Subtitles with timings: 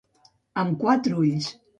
[0.61, 1.51] Amb quatre ulls.